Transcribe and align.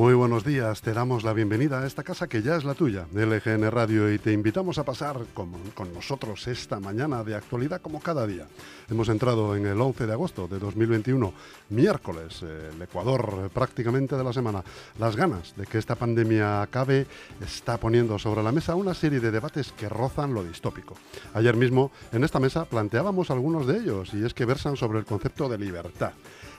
Muy 0.00 0.14
buenos 0.14 0.46
días, 0.46 0.80
te 0.80 0.94
damos 0.94 1.24
la 1.24 1.34
bienvenida 1.34 1.82
a 1.82 1.86
esta 1.86 2.02
casa 2.02 2.26
que 2.26 2.40
ya 2.40 2.56
es 2.56 2.64
la 2.64 2.72
tuya, 2.72 3.04
LGN 3.12 3.70
Radio, 3.70 4.10
y 4.10 4.18
te 4.18 4.32
invitamos 4.32 4.78
a 4.78 4.82
pasar 4.82 5.26
con, 5.34 5.52
nosotros 5.92 6.48
esta 6.48 6.80
mañana 6.80 7.22
de 7.22 7.34
actualidad 7.34 7.82
como 7.82 8.00
cada 8.00 8.26
día. 8.26 8.46
Hemos 8.88 9.10
entrado 9.10 9.54
en 9.54 9.66
el 9.66 9.78
11 9.78 10.06
de 10.06 10.12
agosto 10.14 10.48
de 10.48 10.58
2021, 10.58 11.34
miércoles, 11.68 12.40
el 12.40 12.80
Ecuador 12.80 13.50
prácticamente 13.52 14.16
de 14.16 14.24
la 14.24 14.32
semana. 14.32 14.64
Las 14.98 15.16
ganas 15.16 15.54
de 15.54 15.66
que 15.66 15.76
esta 15.76 15.96
pandemia 15.96 16.62
acabe 16.62 17.06
está 17.44 17.76
poniendo 17.76 18.18
sobre 18.18 18.42
la 18.42 18.52
mesa 18.52 18.76
una 18.76 18.94
serie 18.94 19.20
de 19.20 19.30
debates 19.30 19.70
que 19.72 19.90
rozan 19.90 20.32
lo 20.32 20.42
distópico. 20.42 20.94
Ayer 21.34 21.56
mismo 21.56 21.92
en 22.10 22.24
esta 22.24 22.40
mesa 22.40 22.64
planteábamos 22.64 23.30
algunos 23.30 23.66
de 23.66 23.76
ellos, 23.76 24.14
y 24.14 24.24
es 24.24 24.32
que 24.32 24.46
versan 24.46 24.78
sobre 24.78 24.98
el 24.98 25.04
concepto 25.04 25.46
de 25.50 25.58
libertad 25.58 26.12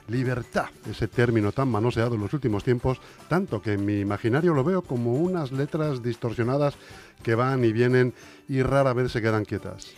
libertad, 0.08 0.70
ese 0.90 1.08
término 1.08 1.52
tan 1.52 1.70
manoseado 1.70 2.16
en 2.16 2.22
los 2.22 2.34
últimos 2.34 2.64
tiempos, 2.64 3.00
tanto 3.28 3.62
que 3.62 3.74
en 3.74 3.86
mi 3.86 4.00
imaginario 4.00 4.54
lo 4.54 4.64
veo 4.64 4.82
como 4.82 5.16
unas 5.16 5.52
letras 5.52 6.04
distorsionadas 6.04 6.76
que 7.24 7.36
van 7.36 7.64
y 7.64 7.72
vienen 7.72 8.14
y 8.48 8.62
rara 8.62 8.94
vez 8.94 9.12
se 9.12 9.22
quedan 9.22 9.46
quietas. 9.46 9.94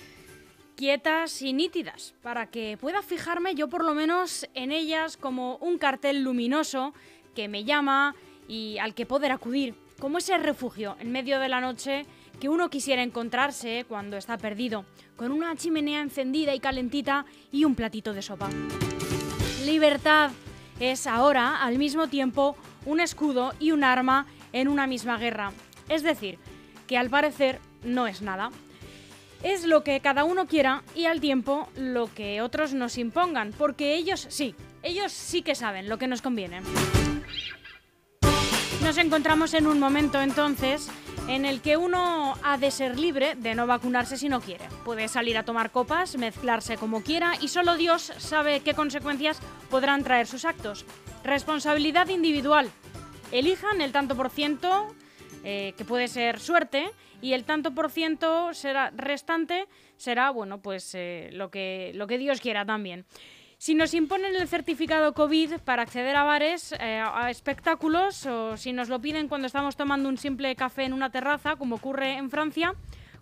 Quietas 0.75 1.41
y 1.41 1.53
nítidas, 1.53 2.13
para 2.21 2.47
que 2.47 2.77
pueda 2.79 3.01
fijarme 3.01 3.55
yo 3.55 3.69
por 3.69 3.83
lo 3.85 3.93
menos 3.93 4.47
en 4.53 4.71
ellas 4.71 5.17
como 5.17 5.57
un 5.57 5.77
cartel 5.77 6.23
luminoso 6.23 6.93
que 7.35 7.47
me 7.47 7.63
llama 7.63 8.15
y 8.47 8.77
al 8.79 8.93
que 8.93 9.05
poder 9.05 9.31
acudir, 9.31 9.75
como 9.99 10.17
ese 10.17 10.37
refugio 10.37 10.97
en 10.99 11.11
medio 11.11 11.39
de 11.39 11.49
la 11.49 11.61
noche 11.61 12.05
que 12.39 12.49
uno 12.49 12.69
quisiera 12.69 13.03
encontrarse 13.03 13.85
cuando 13.87 14.17
está 14.17 14.37
perdido, 14.37 14.85
con 15.15 15.31
una 15.31 15.55
chimenea 15.55 16.01
encendida 16.01 16.53
y 16.53 16.59
calentita 16.59 17.25
y 17.51 17.63
un 17.63 17.75
platito 17.75 18.13
de 18.13 18.21
sopa 18.21 18.49
libertad 19.65 20.31
es 20.79 21.07
ahora, 21.07 21.63
al 21.63 21.77
mismo 21.77 22.07
tiempo, 22.07 22.55
un 22.85 22.99
escudo 22.99 23.53
y 23.59 23.71
un 23.71 23.83
arma 23.83 24.27
en 24.51 24.67
una 24.67 24.87
misma 24.87 25.17
guerra. 25.17 25.51
Es 25.89 26.03
decir, 26.03 26.39
que 26.87 26.97
al 26.97 27.09
parecer 27.09 27.59
no 27.83 28.07
es 28.07 28.21
nada. 28.21 28.51
Es 29.41 29.65
lo 29.65 29.83
que 29.83 29.99
cada 29.99 30.23
uno 30.23 30.47
quiera 30.47 30.83
y 30.95 31.05
al 31.05 31.19
tiempo 31.19 31.67
lo 31.75 32.13
que 32.13 32.41
otros 32.41 32.73
nos 32.73 32.97
impongan, 32.97 33.53
porque 33.57 33.95
ellos 33.95 34.25
sí, 34.29 34.55
ellos 34.83 35.11
sí 35.11 35.41
que 35.41 35.55
saben 35.55 35.89
lo 35.89 35.97
que 35.97 36.07
nos 36.07 36.21
conviene. 36.21 36.61
Nos 38.81 38.97
encontramos 38.97 39.53
en 39.53 39.67
un 39.67 39.79
momento 39.79 40.21
entonces 40.21 40.89
en 41.27 41.45
el 41.45 41.61
que 41.61 41.77
uno 41.77 42.35
ha 42.43 42.57
de 42.57 42.71
ser 42.71 42.99
libre 42.99 43.35
de 43.35 43.55
no 43.55 43.67
vacunarse 43.67 44.17
si 44.17 44.29
no 44.29 44.41
quiere. 44.41 44.65
Puede 44.83 45.07
salir 45.07 45.37
a 45.37 45.43
tomar 45.43 45.71
copas, 45.71 46.17
mezclarse 46.17 46.77
como 46.77 47.01
quiera 47.01 47.33
y 47.41 47.47
solo 47.47 47.75
Dios 47.75 48.11
sabe 48.17 48.59
qué 48.59 48.73
consecuencias 48.73 49.39
podrán 49.69 50.03
traer 50.03 50.27
sus 50.27 50.45
actos. 50.45 50.85
Responsabilidad 51.23 52.09
individual. 52.09 52.69
Elijan 53.31 53.81
el 53.81 53.91
tanto 53.91 54.15
por 54.15 54.29
ciento, 54.29 54.93
eh, 55.43 55.73
que 55.77 55.85
puede 55.85 56.07
ser 56.07 56.39
suerte, 56.39 56.91
y 57.21 57.33
el 57.33 57.45
tanto 57.45 57.73
por 57.73 57.89
ciento 57.89 58.53
será 58.53 58.91
restante 58.91 59.67
será, 59.97 60.29
bueno, 60.31 60.61
pues 60.61 60.93
eh, 60.95 61.29
lo, 61.31 61.49
que, 61.49 61.91
lo 61.95 62.07
que 62.07 62.17
Dios 62.17 62.41
quiera 62.41 62.65
también. 62.65 63.05
Si 63.63 63.75
nos 63.75 63.93
imponen 63.93 64.35
el 64.35 64.49
certificado 64.49 65.13
COVID 65.13 65.59
para 65.63 65.83
acceder 65.83 66.17
a 66.17 66.25
bares, 66.25 66.73
eh, 66.81 67.01
a 67.01 67.31
espectáculos, 67.31 68.25
o 68.25 68.57
si 68.57 68.73
nos 68.73 68.89
lo 68.89 68.99
piden 68.99 69.29
cuando 69.29 69.47
estamos 69.47 69.77
tomando 69.77 70.09
un 70.09 70.17
simple 70.17 70.53
café 70.57 70.83
en 70.83 70.91
una 70.91 71.11
terraza, 71.11 71.55
como 71.55 71.75
ocurre 71.75 72.17
en 72.17 72.29
Francia, 72.29 72.75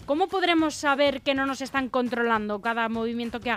¿cómo 0.07 0.30
podremos 0.30 0.74
saber 0.74 1.22
que 1.22 1.35
no 1.35 1.46
nos 1.46 1.62
están 1.62 1.90
controlando 1.90 2.59
cada 2.59 2.90
movimiento 2.90 3.40
que, 3.40 3.56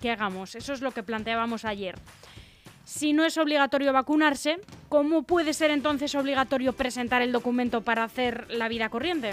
que 0.00 0.10
hagamos? 0.12 0.54
Eso 0.54 0.72
es 0.72 0.82
lo 0.82 0.92
que 0.92 1.02
planteábamos 1.02 1.64
ayer. 1.64 1.96
Si 2.84 3.12
no 3.12 3.24
es 3.24 3.36
obligatorio 3.36 3.92
vacunarse, 3.92 4.60
¿cómo 4.88 5.24
puede 5.24 5.52
ser 5.52 5.72
entonces 5.72 6.14
obligatorio 6.14 6.74
presentar 6.74 7.22
el 7.22 7.32
documento 7.32 7.80
para 7.80 8.04
hacer 8.04 8.48
la 8.52 8.68
vida 8.68 8.88
corriente? 8.88 9.32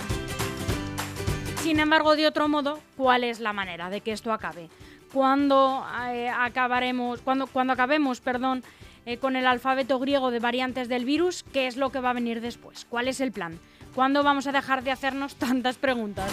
Sin 1.61 1.79
embargo, 1.79 2.15
de 2.15 2.25
otro 2.25 2.47
modo, 2.47 2.79
¿cuál 2.95 3.23
es 3.23 3.39
la 3.39 3.53
manera 3.53 3.91
de 3.91 4.01
que 4.01 4.13
esto 4.13 4.33
acabe? 4.33 4.67
Cuando 5.13 5.85
eh, 6.09 6.29
acabaremos, 6.29 7.21
cuando, 7.21 7.47
cuando 7.47 7.73
acabemos, 7.73 8.21
perdón, 8.21 8.63
eh, 9.05 9.17
con 9.17 9.35
el 9.35 9.47
alfabeto 9.47 9.99
griego 9.99 10.31
de 10.31 10.39
variantes 10.39 10.89
del 10.89 11.05
virus, 11.05 11.43
¿qué 11.53 11.67
es 11.67 11.77
lo 11.77 11.91
que 11.91 11.99
va 11.99 12.09
a 12.09 12.13
venir 12.13 12.41
después? 12.41 12.85
¿Cuál 12.89 13.07
es 13.07 13.21
el 13.21 13.31
plan? 13.31 13.59
¿Cuándo 13.95 14.21
vamos 14.23 14.47
a 14.47 14.51
dejar 14.51 14.83
de 14.83 14.91
hacernos 14.91 15.35
tantas 15.37 15.77
preguntas? 15.77 16.31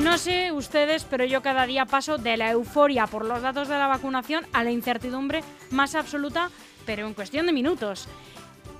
No 0.00 0.18
sé 0.18 0.52
ustedes, 0.52 1.04
pero 1.04 1.24
yo 1.24 1.40
cada 1.40 1.66
día 1.66 1.86
paso 1.86 2.18
de 2.18 2.36
la 2.36 2.50
euforia 2.50 3.06
por 3.06 3.24
los 3.24 3.40
datos 3.40 3.68
de 3.68 3.78
la 3.78 3.86
vacunación 3.86 4.44
a 4.52 4.64
la 4.64 4.70
incertidumbre 4.70 5.42
más 5.70 5.94
absoluta, 5.94 6.50
pero 6.84 7.06
en 7.06 7.14
cuestión 7.14 7.46
de 7.46 7.52
minutos. 7.52 8.06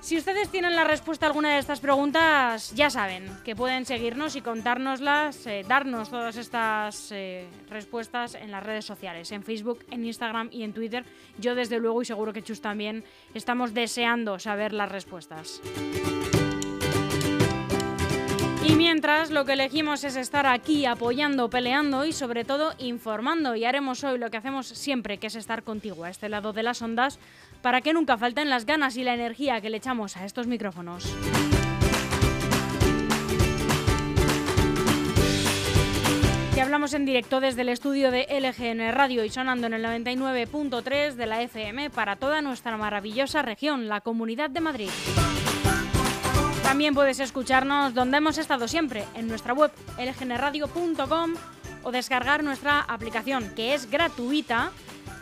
Si 0.05 0.19
ustedes 0.19 0.51
tienen 0.51 0.77
la 0.77 0.85
respuesta 0.85 1.25
a 1.25 1.31
alguna 1.31 1.55
de 1.55 1.59
estas 1.59 1.81
preguntas, 1.81 2.75
ya 2.75 2.91
saben 2.91 3.27
que 3.43 3.57
pueden 3.57 3.87
seguirnos 3.87 4.37
y 4.37 4.43
contárnoslas, 4.43 5.47
eh, 5.47 5.65
darnos 5.67 6.11
todas 6.11 6.37
estas 6.37 7.11
eh, 7.11 7.47
respuestas 7.71 8.35
en 8.35 8.51
las 8.51 8.63
redes 8.63 8.85
sociales, 8.85 9.33
en 9.33 9.43
Facebook, 9.43 9.83
en 9.91 10.05
Instagram 10.05 10.51
y 10.53 10.63
en 10.65 10.75
Twitter. 10.75 11.07
Yo 11.39 11.55
desde 11.55 11.79
luego 11.79 12.03
y 12.03 12.05
seguro 12.05 12.35
que 12.35 12.43
Chus 12.43 12.61
también 12.61 13.03
estamos 13.33 13.73
deseando 13.73 14.39
saber 14.39 14.75
las 14.75 14.93
respuestas. 14.93 15.63
Mientras 18.77 19.31
lo 19.31 19.45
que 19.45 19.53
elegimos 19.53 20.03
es 20.05 20.17
estar 20.17 20.47
aquí 20.47 20.85
apoyando, 20.85 21.49
peleando 21.49 22.05
y 22.05 22.13
sobre 22.13 22.45
todo 22.45 22.75
informando 22.79 23.55
y 23.55 23.65
haremos 23.65 24.03
hoy 24.03 24.19
lo 24.19 24.31
que 24.31 24.37
hacemos 24.37 24.67
siempre, 24.67 25.19
que 25.19 25.29
es 25.29 25.37
estar 25.37 25.63
contigo 25.63 26.05
a 26.05 26.11
este 26.11 26.29
lado 26.29 26.53
de 26.53 26.63
las 26.63 26.83
ondas 26.83 27.19
para 27.63 27.81
que 27.81 27.93
nunca 27.93 28.19
falten 28.19 28.51
las 28.51 28.67
ganas 28.67 28.97
y 28.97 29.05
la 29.05 29.15
energía 29.15 29.61
que 29.61 29.71
le 29.71 29.77
echamos 29.77 30.17
a 30.17 30.25
estos 30.25 30.47
micrófonos. 30.47 31.05
Y 36.57 36.61
hablamos 36.61 36.95
en 36.95 37.05
directo 37.05 37.41
desde 37.41 37.63
el 37.63 37.69
estudio 37.69 38.11
de 38.11 38.27
LGN 38.31 38.93
Radio 38.93 39.25
y 39.25 39.31
sonando 39.31 39.67
en 39.67 39.75
el 39.75 39.85
99.3 39.85 41.15
de 41.15 41.27
la 41.27 41.43
FM 41.43 41.91
para 41.91 42.17
toda 42.17 42.43
nuestra 42.43 42.77
maravillosa 42.77 43.43
región, 43.43 43.89
la 43.89 44.01
Comunidad 44.01 44.51
de 44.51 44.61
Madrid. 44.61 44.91
También 46.75 46.93
puedes 46.93 47.21
escucharnos 47.21 47.95
donde 47.95 48.17
hemos 48.17 48.37
estado 48.37 48.67
siempre, 48.67 49.05
en 49.15 49.29
nuestra 49.29 49.55
web 49.55 49.71
lgnradio.com 49.97 51.35
o 51.85 51.93
descargar 51.93 52.43
nuestra 52.43 52.81
aplicación, 52.81 53.55
que 53.55 53.75
es 53.75 53.89
gratuita 53.89 54.73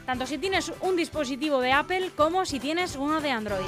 tanto 0.07 0.25
si 0.25 0.39
tienes 0.39 0.73
un 0.81 0.97
dispositivo 0.97 1.61
de 1.61 1.73
Apple 1.73 2.11
como 2.17 2.47
si 2.47 2.59
tienes 2.59 2.97
uno 2.97 3.21
de 3.21 3.33
Android. 3.33 3.67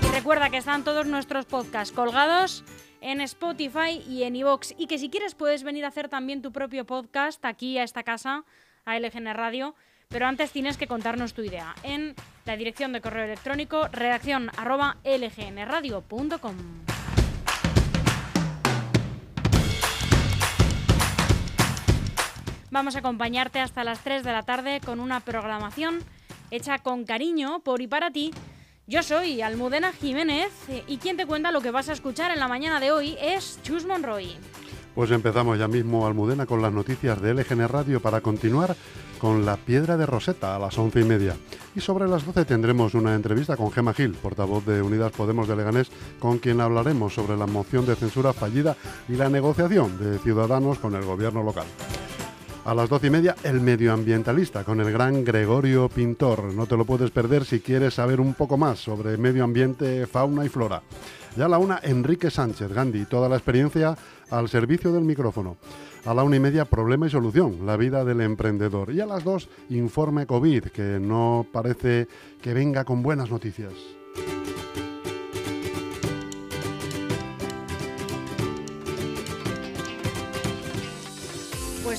Y 0.00 0.14
recuerda 0.14 0.48
que 0.48 0.58
están 0.58 0.84
todos 0.84 1.08
nuestros 1.08 1.44
podcasts 1.44 1.92
colgados 1.92 2.62
en 3.00 3.20
Spotify 3.20 4.00
y 4.08 4.22
en 4.22 4.36
iVoox 4.36 4.74
y 4.78 4.86
que 4.86 4.98
si 4.98 5.10
quieres 5.10 5.34
puedes 5.34 5.64
venir 5.64 5.84
a 5.84 5.88
hacer 5.88 6.08
también 6.08 6.40
tu 6.40 6.52
propio 6.52 6.86
podcast 6.86 7.44
aquí 7.44 7.78
a 7.78 7.82
esta 7.82 8.04
casa, 8.04 8.44
a 8.84 8.96
LGN 8.96 9.34
Radio, 9.34 9.74
pero 10.10 10.26
antes 10.26 10.50
tienes 10.50 10.76
que 10.76 10.88
contarnos 10.88 11.34
tu 11.34 11.42
idea 11.42 11.74
en 11.84 12.16
la 12.44 12.56
dirección 12.56 12.92
de 12.92 13.00
correo 13.00 13.24
electrónico 13.24 13.86
redacción 13.88 14.50
arroba. 14.56 14.96
Vamos 22.72 22.96
a 22.96 22.98
acompañarte 22.98 23.60
hasta 23.60 23.84
las 23.84 24.00
3 24.00 24.24
de 24.24 24.32
la 24.32 24.42
tarde 24.42 24.80
con 24.84 24.98
una 24.98 25.20
programación 25.20 26.00
hecha 26.50 26.80
con 26.80 27.04
cariño 27.04 27.60
por 27.60 27.80
y 27.80 27.86
para 27.86 28.10
ti. 28.10 28.32
Yo 28.88 29.04
soy 29.04 29.42
Almudena 29.42 29.92
Jiménez 29.92 30.50
y 30.88 30.96
quien 30.98 31.16
te 31.16 31.26
cuenta 31.26 31.52
lo 31.52 31.60
que 31.60 31.70
vas 31.70 31.88
a 31.88 31.92
escuchar 31.92 32.32
en 32.32 32.40
la 32.40 32.48
mañana 32.48 32.80
de 32.80 32.90
hoy 32.90 33.16
es 33.20 33.60
Chus 33.62 33.86
Monroy. 33.86 34.36
Pues 35.00 35.12
empezamos 35.12 35.58
ya 35.58 35.66
mismo, 35.66 36.06
Almudena, 36.06 36.44
con 36.44 36.60
las 36.60 36.74
noticias 36.74 37.22
de 37.22 37.32
LGN 37.32 37.68
Radio 37.68 38.00
para 38.00 38.20
continuar 38.20 38.76
con 39.18 39.46
la 39.46 39.56
piedra 39.56 39.96
de 39.96 40.04
Roseta 40.04 40.54
a 40.54 40.58
las 40.58 40.76
once 40.76 41.00
y 41.00 41.04
media. 41.04 41.34
Y 41.74 41.80
sobre 41.80 42.06
las 42.06 42.26
12 42.26 42.44
tendremos 42.44 42.92
una 42.92 43.14
entrevista 43.14 43.56
con 43.56 43.72
Gema 43.72 43.94
Gil, 43.94 44.12
portavoz 44.12 44.66
de 44.66 44.82
Unidas 44.82 45.12
Podemos 45.12 45.48
de 45.48 45.56
Leganés, 45.56 45.90
con 46.18 46.36
quien 46.36 46.60
hablaremos 46.60 47.14
sobre 47.14 47.38
la 47.38 47.46
moción 47.46 47.86
de 47.86 47.96
censura 47.96 48.34
fallida 48.34 48.76
y 49.08 49.14
la 49.14 49.30
negociación 49.30 49.98
de 49.98 50.18
Ciudadanos 50.18 50.78
con 50.78 50.94
el 50.94 51.06
gobierno 51.06 51.42
local. 51.42 51.64
A 52.66 52.74
las 52.74 52.90
doce 52.90 53.06
y 53.06 53.10
media, 53.10 53.36
el 53.42 53.62
medioambientalista 53.62 54.64
con 54.64 54.82
el 54.82 54.92
gran 54.92 55.24
Gregorio 55.24 55.88
Pintor. 55.88 56.52
No 56.52 56.66
te 56.66 56.76
lo 56.76 56.84
puedes 56.84 57.10
perder 57.10 57.46
si 57.46 57.60
quieres 57.60 57.94
saber 57.94 58.20
un 58.20 58.34
poco 58.34 58.58
más 58.58 58.80
sobre 58.80 59.16
medio 59.16 59.44
ambiente, 59.44 60.06
fauna 60.06 60.44
y 60.44 60.50
flora. 60.50 60.82
Ya 61.36 61.46
a 61.46 61.48
la 61.48 61.58
una, 61.58 61.80
Enrique 61.82 62.30
Sánchez 62.30 62.72
Gandhi, 62.72 63.04
toda 63.04 63.28
la 63.28 63.36
experiencia 63.36 63.96
al 64.30 64.48
servicio 64.48 64.92
del 64.92 65.04
micrófono. 65.04 65.56
A 66.04 66.14
la 66.14 66.24
una 66.24 66.36
y 66.36 66.40
media, 66.40 66.64
problema 66.64 67.06
y 67.06 67.10
solución, 67.10 67.66
la 67.66 67.76
vida 67.76 68.04
del 68.04 68.20
emprendedor. 68.20 68.92
Y 68.92 69.00
a 69.00 69.06
las 69.06 69.22
dos, 69.22 69.48
informe 69.68 70.26
COVID, 70.26 70.64
que 70.64 70.98
no 71.00 71.46
parece 71.52 72.08
que 72.42 72.54
venga 72.54 72.84
con 72.84 73.02
buenas 73.02 73.30
noticias. 73.30 73.99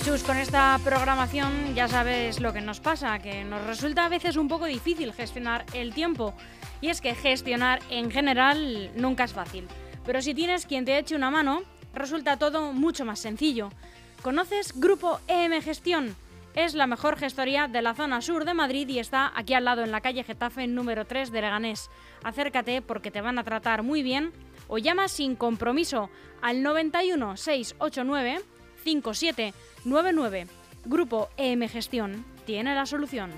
Jesús, 0.04 0.24
con 0.24 0.38
esta 0.38 0.80
programación 0.84 1.76
ya 1.76 1.88
sabes 1.88 2.40
lo 2.40 2.54
que 2.54 2.62
nos 2.62 2.80
pasa, 2.80 3.20
que 3.20 3.44
nos 3.44 3.64
resulta 3.68 4.04
a 4.04 4.10
veces 4.10 4.36
un 4.36 4.48
poco 4.48 4.66
difícil 4.66 5.14
gestionar 5.14 5.64
el 5.74 5.94
tiempo. 5.94 6.34
Y 6.82 6.90
es 6.90 7.02
que 7.02 7.14
gestionar 7.14 7.82
en 7.92 8.10
general 8.10 8.90
nunca 8.96 9.26
es 9.26 9.34
fácil. 9.34 9.68
Pero 10.04 10.24
si 10.24 10.34
tienes 10.34 10.66
quien 10.66 10.86
te 10.86 10.98
eche 10.98 11.16
una 11.16 11.30
mano, 11.30 11.62
resulta 11.94 12.38
todo 12.38 12.74
mucho 12.74 13.06
más 13.06 13.20
sencillo. 13.20 13.70
¿Conoces 14.24 14.74
Grupo 14.76 15.20
EM 15.28 15.62
Gestión? 15.62 16.16
Es 16.56 16.74
la 16.74 16.88
mejor 16.88 17.16
gestoría 17.16 17.68
de 17.68 17.84
la 17.84 17.94
zona 17.94 18.22
sur 18.22 18.44
de 18.44 18.56
Madrid 18.56 18.90
y 18.90 18.98
está 18.98 19.32
aquí 19.36 19.54
al 19.54 19.66
lado 19.66 19.84
en 19.84 19.92
la 19.92 20.02
calle 20.02 20.24
Getafe 20.24 20.66
número 20.66 21.06
3 21.06 21.32
de 21.32 21.42
Leganés. 21.42 21.92
Acércate 22.24 22.82
porque 22.82 23.12
te 23.12 23.22
van 23.22 23.38
a 23.38 23.44
tratar 23.44 23.84
muy 23.84 24.02
bien 24.02 24.32
o 24.68 24.80
llama 24.80 25.08
sin 25.10 25.36
compromiso 25.36 26.10
al 26.42 26.64
91 26.64 27.38
689 27.38 28.42
5799. 28.84 30.48
Grupo 30.86 31.30
EM 31.38 31.68
Gestión 31.68 32.26
tiene 32.46 32.74
la 32.76 32.86
solución. 32.86 33.32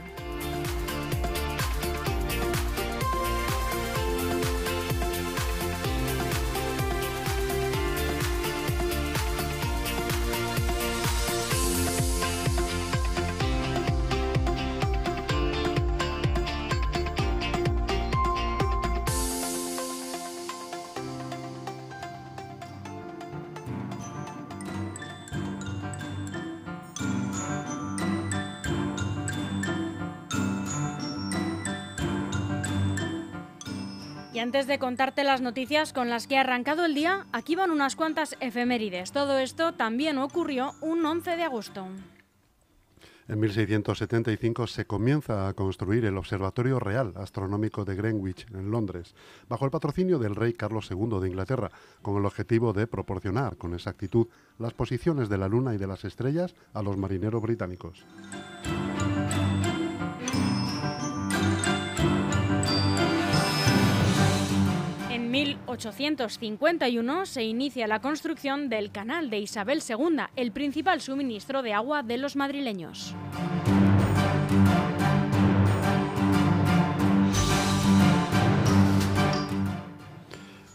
Antes 34.44 34.68
de 34.68 34.78
contarte 34.78 35.24
las 35.24 35.40
noticias 35.40 35.94
con 35.94 36.10
las 36.10 36.28
que 36.28 36.38
ha 36.38 36.42
arrancado 36.42 36.84
el 36.84 36.94
día, 36.94 37.25
aquí 37.31 37.56
van 37.56 37.72
unas 37.72 37.95
cuantas 37.95 38.36
efemérides. 38.42 39.13
Todo 39.13 39.40
esto 39.40 39.74
también 39.74 40.18
ocurrió 40.18 40.74
un 40.81 41.06
11 41.06 41.38
de 41.38 41.44
agosto. 41.44 41.88
En 43.30 43.40
1675 43.40 44.68
se 44.68 44.86
comienza 44.86 45.48
a 45.48 45.54
construir 45.54 46.04
el 46.04 46.18
Observatorio 46.18 46.78
Real 46.78 47.13
Astronómico 47.16 47.86
de 47.86 47.95
Greenwich, 47.95 48.45
en 48.54 48.69
Londres, 48.69 49.16
bajo 49.48 49.63
el 49.63 49.72
patrocinio 49.72 50.19
del 50.19 50.36
rey 50.36 50.51
Carlos 50.51 50.92
II 50.92 51.22
de 51.22 51.30
Inglaterra, 51.30 51.72
con 52.01 52.18
el 52.18 52.25
objetivo 52.25 52.74
de 52.74 52.86
proporcionar 52.86 53.56
con 53.56 53.74
exactitud 53.74 54.28
las 54.60 54.74
posiciones 54.74 55.30
de 55.30 55.38
la 55.38 55.48
Luna 55.48 55.74
y 55.74 55.78
de 55.78 55.88
las 55.88 56.04
estrellas 56.04 56.54
a 56.74 56.84
los 56.84 56.98
marineros 56.98 57.42
británicos. 57.42 58.06
1851 65.74 67.25
se 67.25 67.44
inicia 67.44 67.88
la 67.88 68.00
construcción 68.00 68.70
del 68.70 68.92
Canal 68.92 69.30
de 69.30 69.40
Isabel 69.40 69.81
II, 69.88 70.18
el 70.36 70.52
principal 70.52 71.02
suministro 71.02 71.64
de 71.64 71.74
agua 71.74 72.04
de 72.04 72.18
los 72.18 72.36
madrileños. 72.36 73.16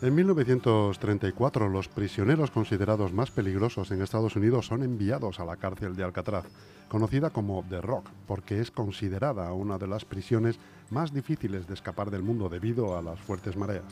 En 0.00 0.14
1934, 0.14 1.68
los 1.68 1.88
prisioneros 1.88 2.52
considerados 2.52 3.12
más 3.12 3.32
peligrosos 3.32 3.90
en 3.90 4.00
Estados 4.00 4.36
Unidos 4.36 4.66
son 4.66 4.84
enviados 4.84 5.40
a 5.40 5.44
la 5.44 5.56
cárcel 5.56 5.96
de 5.96 6.04
Alcatraz, 6.04 6.44
conocida 6.86 7.30
como 7.30 7.64
The 7.68 7.80
Rock, 7.80 8.08
porque 8.28 8.60
es 8.60 8.70
considerada 8.70 9.52
una 9.52 9.76
de 9.76 9.88
las 9.88 10.04
prisiones 10.04 10.60
más 10.90 11.12
difíciles 11.12 11.66
de 11.66 11.74
escapar 11.74 12.12
del 12.12 12.22
mundo 12.22 12.48
debido 12.48 12.96
a 12.96 13.02
las 13.02 13.18
fuertes 13.18 13.56
mareas. 13.56 13.82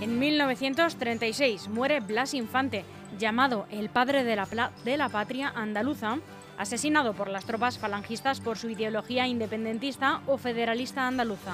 En 0.00 0.18
1936 0.18 1.68
muere 1.68 2.00
Blas 2.00 2.34
Infante, 2.34 2.84
llamado 3.20 3.66
el 3.70 3.90
padre 3.90 4.24
de 4.24 4.34
la, 4.34 4.72
de 4.84 4.96
la 4.96 5.08
patria 5.08 5.52
andaluza, 5.54 6.18
asesinado 6.58 7.14
por 7.14 7.28
las 7.28 7.44
tropas 7.44 7.78
falangistas 7.78 8.40
por 8.40 8.58
su 8.58 8.68
ideología 8.68 9.28
independentista 9.28 10.22
o 10.26 10.38
federalista 10.38 11.06
andaluza. 11.06 11.52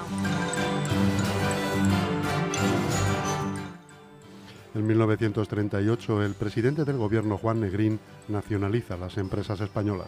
En 4.73 4.85
1938, 4.85 6.23
el 6.23 6.33
presidente 6.33 6.85
del 6.85 6.97
gobierno 6.97 7.37
Juan 7.37 7.61
Negrín 7.61 7.99
nacionaliza 8.27 8.95
las 8.95 9.17
empresas 9.17 9.59
españolas. 9.61 10.07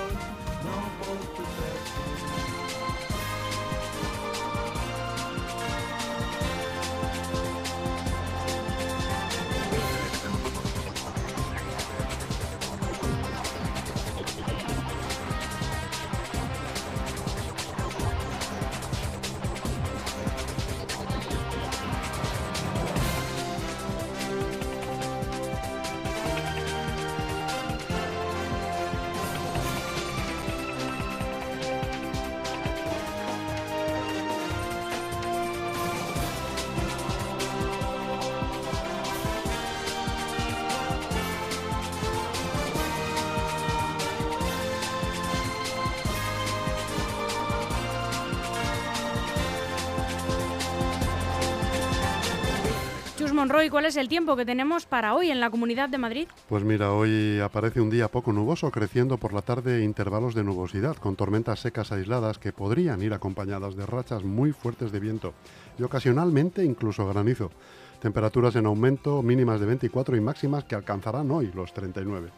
Monroy, 53.41 53.71
¿cuál 53.71 53.85
es 53.85 53.97
el 53.97 54.07
tiempo 54.07 54.35
que 54.35 54.45
tenemos 54.45 54.85
para 54.85 55.15
hoy 55.15 55.31
en 55.31 55.39
la 55.39 55.49
Comunidad 55.49 55.89
de 55.89 55.97
Madrid? 55.97 56.27
Pues 56.47 56.63
mira, 56.63 56.93
hoy 56.93 57.39
aparece 57.39 57.81
un 57.81 57.89
día 57.89 58.07
poco 58.07 58.31
nuboso, 58.31 58.69
creciendo 58.69 59.17
por 59.17 59.33
la 59.33 59.41
tarde 59.41 59.83
intervalos 59.83 60.35
de 60.35 60.43
nubosidad, 60.43 60.95
con 60.97 61.15
tormentas 61.15 61.59
secas 61.59 61.91
aisladas 61.91 62.37
que 62.37 62.53
podrían 62.53 63.01
ir 63.01 63.15
acompañadas 63.15 63.75
de 63.75 63.87
rachas 63.87 64.23
muy 64.23 64.51
fuertes 64.51 64.91
de 64.91 64.99
viento 64.99 65.33
y 65.79 65.81
ocasionalmente 65.81 66.63
incluso 66.63 67.07
granizo. 67.07 67.49
Temperaturas 67.99 68.55
en 68.57 68.67
aumento, 68.67 69.23
mínimas 69.23 69.59
de 69.59 69.65
24 69.65 70.15
y 70.15 70.21
máximas 70.21 70.65
que 70.65 70.75
alcanzarán 70.75 71.31
hoy 71.31 71.51
los 71.55 71.73
39. 71.73 72.29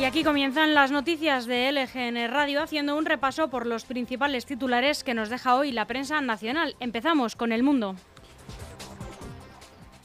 Y 0.00 0.04
aquí 0.06 0.24
comienzan 0.24 0.72
las 0.72 0.90
noticias 0.90 1.44
de 1.44 1.70
LGN 1.70 2.30
Radio 2.30 2.62
haciendo 2.62 2.96
un 2.96 3.04
repaso 3.04 3.50
por 3.50 3.66
los 3.66 3.84
principales 3.84 4.46
titulares 4.46 5.04
que 5.04 5.12
nos 5.12 5.28
deja 5.28 5.56
hoy 5.56 5.72
la 5.72 5.86
prensa 5.86 6.22
nacional. 6.22 6.74
Empezamos 6.80 7.36
con 7.36 7.52
El 7.52 7.62
Mundo. 7.62 7.96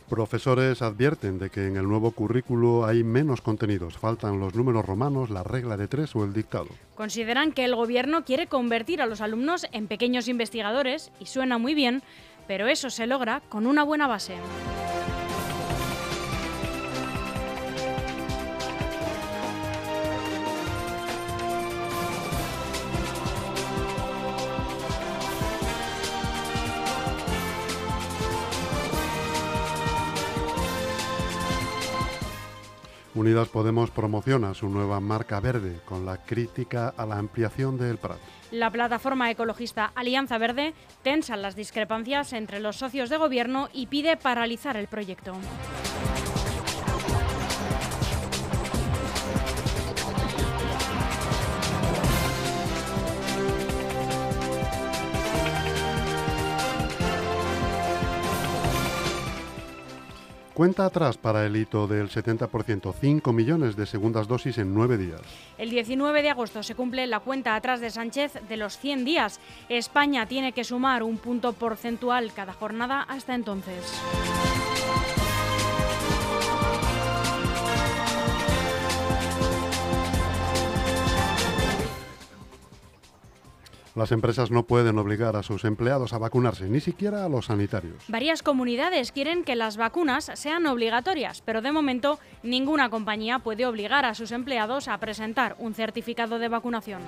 Profesores 0.10 0.82
advierten 0.82 1.40
de 1.40 1.50
que 1.50 1.68
en 1.68 1.78
el 1.78 1.88
nuevo 1.88 2.12
currículo 2.12 2.86
hay 2.86 3.06
menos 3.06 3.40
contenidos, 3.40 3.98
faltan 3.98 4.38
los 4.38 4.54
números 4.54 4.86
romanos, 4.86 5.30
la 5.30 5.44
regla 5.44 5.78
de 5.78 5.88
tres 5.88 6.14
o 6.14 6.26
el 6.26 6.34
dictado. 6.34 6.68
Consideran 6.96 7.54
que 7.54 7.64
el 7.64 7.74
gobierno 7.74 8.26
quiere 8.26 8.48
convertir 8.48 9.02
a 9.02 9.06
los 9.06 9.22
alumnos 9.22 9.66
en 9.72 9.88
pequeños 9.88 10.28
investigadores 10.28 11.10
y 11.22 11.28
suena 11.28 11.58
muy 11.58 11.74
bien, 11.74 12.04
pero 12.50 12.68
eso 12.68 12.90
se 12.90 13.08
logra 13.08 13.40
con 13.48 13.66
una 13.66 13.86
buena 13.86 14.08
base. 14.08 14.36
Unidas 33.16 33.48
Podemos 33.48 33.92
promociona 33.92 34.54
su 34.54 34.68
nueva 34.68 35.00
marca 35.00 35.40
verde 35.40 35.80
con 35.86 36.06
la 36.06 36.18
crítica 36.18 36.94
a 36.98 37.06
la 37.06 37.18
ampliación 37.18 37.78
del 37.78 37.98
Prat. 37.98 38.20
La 38.52 38.70
plataforma 38.70 39.32
ecologista 39.32 39.92
Alianza 39.96 40.38
Verde 40.38 40.74
tensa 41.02 41.38
las 41.38 41.56
discrepancias 41.56 42.34
entre 42.34 42.60
los 42.60 42.76
socios 42.76 43.10
de 43.10 43.16
gobierno 43.16 43.70
y 43.72 43.88
pide 43.88 44.18
paralizar 44.18 44.76
el 44.76 44.88
proyecto. 44.88 45.34
Cuenta 60.56 60.86
atrás 60.86 61.18
para 61.18 61.46
el 61.46 61.58
hito 61.58 61.86
del 61.86 62.10
70%, 62.10 62.94
5 62.98 63.34
millones 63.34 63.76
de 63.76 63.86
segundas 63.86 64.26
dosis 64.26 64.58
en 64.58 64.74
9 64.74 64.98
días. 64.98 65.20
El 65.58 65.70
19 65.70 66.22
de 66.22 66.30
agosto 66.30 66.64
se 66.64 66.76
cumple 66.76 67.06
la 67.08 67.20
cuenta 67.20 67.56
atrás 67.56 67.82
de 67.82 67.90
Sánchez 67.90 68.40
de 68.48 68.56
los 68.56 68.78
100 68.78 69.04
días. 69.04 69.42
España 69.68 70.28
tiene 70.28 70.54
que 70.54 70.64
sumar 70.64 71.04
un 71.04 71.18
punto 71.18 71.52
porcentual 71.52 72.32
cada 72.34 72.54
jornada 72.54 73.02
hasta 73.02 73.36
entonces. 73.36 73.84
Las 83.96 84.12
empresas 84.12 84.52
no 84.52 84.68
pueden 84.68 84.98
obligar 85.00 85.38
a 85.38 85.44
sus 85.44 85.64
empleados 85.64 86.12
a 86.12 86.18
vacunarse, 86.18 86.66
ni 86.66 86.82
siquiera 86.82 87.24
a 87.24 87.30
los 87.30 87.46
sanitarios. 87.46 88.04
Varias 88.10 88.44
comunidades 88.44 89.14
quieren 89.14 89.46
que 89.46 89.56
las 89.56 89.78
vacunas 89.78 90.32
sean 90.36 90.66
obligatorias, 90.66 91.42
pero 91.42 91.62
de 91.62 91.72
momento 91.72 92.20
ninguna 92.44 92.90
compañía 92.90 93.40
puede 93.40 93.66
obligar 93.66 94.04
a 94.04 94.14
sus 94.14 94.34
empleados 94.34 94.90
a 94.90 94.98
presentar 94.98 95.56
un 95.60 95.74
certificado 95.74 96.40
de 96.40 96.50
vacunación. 96.50 97.02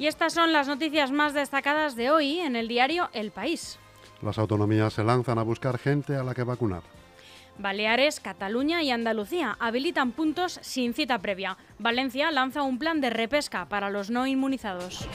Y 0.00 0.06
estas 0.06 0.32
son 0.32 0.54
las 0.54 0.66
noticias 0.66 1.12
más 1.12 1.34
destacadas 1.34 1.94
de 1.94 2.10
hoy 2.10 2.40
en 2.40 2.56
el 2.56 2.68
diario 2.68 3.10
El 3.12 3.32
País. 3.32 3.78
Las 4.22 4.38
autonomías 4.38 4.94
se 4.94 5.04
lanzan 5.04 5.38
a 5.38 5.42
buscar 5.42 5.76
gente 5.76 6.16
a 6.16 6.24
la 6.24 6.34
que 6.34 6.42
vacunar. 6.42 6.82
Baleares, 7.58 8.18
Cataluña 8.18 8.82
y 8.82 8.90
Andalucía 8.90 9.58
habilitan 9.60 10.12
puntos 10.12 10.58
sin 10.62 10.94
cita 10.94 11.18
previa. 11.18 11.58
Valencia 11.78 12.30
lanza 12.30 12.62
un 12.62 12.78
plan 12.78 13.02
de 13.02 13.10
repesca 13.10 13.66
para 13.66 13.90
los 13.90 14.08
no 14.08 14.26
inmunizados. 14.26 15.06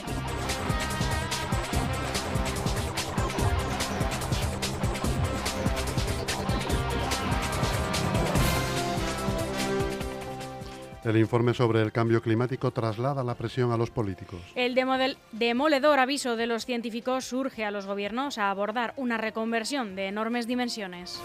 El 11.06 11.16
informe 11.16 11.54
sobre 11.54 11.82
el 11.82 11.92
cambio 11.92 12.20
climático 12.20 12.72
traslada 12.72 13.22
la 13.22 13.36
presión 13.36 13.70
a 13.70 13.76
los 13.76 13.92
políticos. 13.92 14.40
El 14.56 14.74
demoledor 14.74 16.00
aviso 16.00 16.34
de 16.34 16.48
los 16.48 16.66
científicos 16.66 17.26
surge 17.26 17.64
a 17.64 17.70
los 17.70 17.86
gobiernos 17.86 18.38
a 18.38 18.50
abordar 18.50 18.92
una 18.96 19.16
reconversión 19.16 19.94
de 19.94 20.08
enormes 20.08 20.48
dimensiones. 20.48 21.22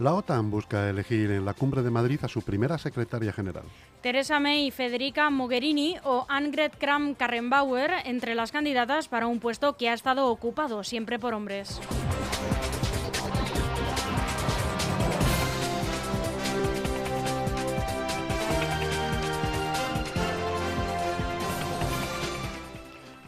La 0.00 0.14
OTAN 0.14 0.50
busca 0.50 0.88
elegir 0.88 1.30
en 1.30 1.44
la 1.44 1.52
cumbre 1.52 1.82
de 1.82 1.90
Madrid 1.90 2.18
a 2.22 2.28
su 2.28 2.40
primera 2.40 2.78
secretaria 2.78 3.34
general. 3.34 3.64
Teresa 4.00 4.40
May, 4.40 4.70
Federica 4.70 5.28
Mogherini 5.28 5.96
o 6.04 6.24
Annegret 6.26 6.78
Kramp-Karrenbauer 6.78 7.90
entre 8.06 8.34
las 8.34 8.50
candidatas 8.50 9.08
para 9.08 9.26
un 9.26 9.40
puesto 9.40 9.76
que 9.76 9.90
ha 9.90 9.92
estado 9.92 10.28
ocupado 10.28 10.84
siempre 10.84 11.18
por 11.18 11.34
hombres. 11.34 11.82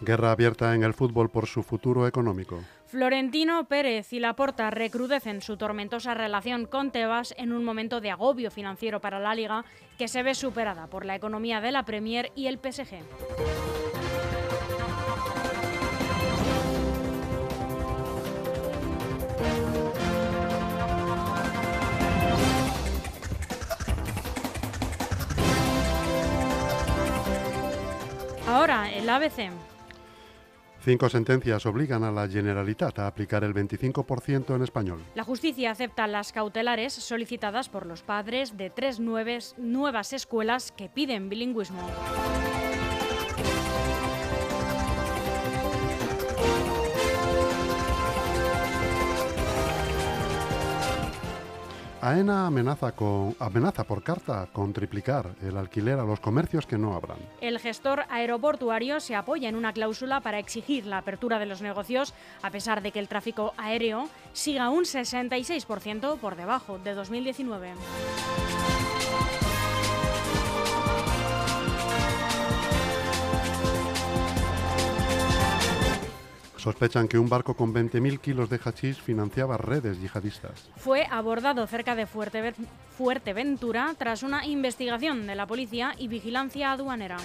Guerra 0.05 0.33
abierta 0.33 0.75
en 0.75 0.83
el 0.83 0.95
fútbol 0.95 1.31
por 1.31 1.47
su 1.47 1.63
futuro 1.63 2.09
económico. 2.09 2.61
Florentino 2.87 3.65
Pérez 3.69 4.13
y 4.13 4.19
Laporta 4.19 4.69
recrudecen 4.71 5.41
su 5.41 5.57
tormentosa 5.57 6.13
relación 6.13 6.67
con 6.67 6.91
Tebas 6.91 7.35
en 7.39 7.53
un 7.53 7.65
momento 7.65 8.01
de 8.01 8.11
agobio 8.11 8.51
financiero 8.51 9.01
para 9.01 9.21
la 9.21 9.35
liga 9.35 9.65
que 9.97 10.09
se 10.09 10.25
ve 10.25 10.35
superada 10.35 10.89
por 10.89 11.05
la 11.05 11.15
economía 11.15 11.61
de 11.61 11.71
la 11.71 11.85
Premier 11.85 12.33
y 12.35 12.49
el 12.49 12.59
PSG. 12.59 12.99
Ahora, 28.49 28.93
el 28.93 29.09
ABC. 29.09 29.72
Cinco 30.85 31.09
sentencias 31.09 31.65
obligan 31.65 32.03
a 32.03 32.11
la 32.11 32.29
Generalitat 32.29 32.99
a 32.99 33.07
aplicar 33.07 33.45
el 33.45 33.55
25% 33.55 34.57
en 34.57 34.63
español. 34.63 34.99
La 35.15 35.23
justicia 35.23 35.71
acepta 35.71 36.09
las 36.09 36.33
cautelares 36.33 36.93
solicitadas 36.93 37.69
por 37.69 37.87
los 37.87 38.03
padres 38.03 38.57
de 38.57 38.69
tres 38.69 38.99
nuevas 38.99 40.13
escuelas 40.13 40.73
que 40.73 40.89
piden 40.89 41.29
bilingüismo. 41.29 41.89
AENA 52.03 52.49
amenaza, 52.49 52.91
con, 52.91 53.37
amenaza 53.39 53.85
por 53.85 54.03
carta 54.03 54.49
con 54.53 54.73
triplicar 54.73 55.37
el 55.41 55.57
alquiler 55.57 56.01
a 56.01 56.05
los 56.05 56.19
comercios 56.19 56.67
que 56.67 56.77
no 56.77 56.95
abran. 56.95 57.19
El 57.41 57.61
gestor 57.61 58.07
aeroportuario 58.11 58.99
se 58.99 59.15
apoya 59.15 59.49
en 59.49 59.55
una 59.55 59.73
cláusula 59.73 60.21
para 60.21 60.41
exigir 60.41 60.85
la 60.85 60.99
apertura 60.99 61.39
de 61.39 61.47
los 61.47 61.63
negocios, 61.63 62.13
a 62.43 62.51
pesar 62.51 62.83
de 62.83 62.91
que 62.91 62.99
el 62.99 63.07
tráfico 63.07 63.55
aéreo 63.57 64.09
siga 64.33 64.69
un 64.69 64.83
66% 64.83 66.19
por 66.19 66.35
debajo 66.35 66.81
de 66.81 66.95
2019. 66.95 67.71
Sospechan 76.63 77.09
que 77.09 77.19
un 77.19 77.29
barco 77.29 77.57
con 77.57 77.75
20.000 77.75 78.21
kilos 78.21 78.49
de 78.49 78.61
hachís 78.65 78.97
financiaba 79.01 79.57
redes 79.57 80.01
yihadistas. 80.01 80.71
Fue 80.77 81.05
abordado 81.11 81.67
cerca 81.67 81.97
de 81.97 82.07
Fuerteventura 82.07 83.93
tras 83.99 84.23
una 84.23 84.47
investigación 84.47 85.27
de 85.27 85.35
la 85.35 85.45
policía 85.49 85.97
y 85.99 86.07
vigilancia 86.07 86.71
aduanera. 86.71 87.17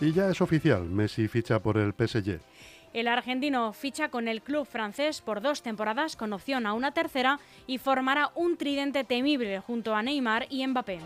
Y 0.00 0.12
ya 0.12 0.28
es 0.28 0.40
oficial, 0.40 0.82
Messi 0.82 1.28
ficha 1.28 1.60
por 1.60 1.78
el 1.78 1.92
PSG. 1.92 2.40
El 2.96 3.08
argentino 3.08 3.74
ficha 3.74 4.08
con 4.08 4.26
el 4.26 4.40
club 4.40 4.64
francés 4.64 5.20
por 5.20 5.42
dos 5.42 5.60
temporadas 5.60 6.16
con 6.16 6.32
opción 6.32 6.64
a 6.64 6.72
una 6.72 6.92
tercera 6.92 7.38
y 7.66 7.76
formará 7.76 8.30
un 8.34 8.56
tridente 8.56 9.04
temible 9.04 9.60
junto 9.60 9.94
a 9.94 10.02
Neymar 10.02 10.46
y 10.48 10.66
Mbappé. 10.66 11.00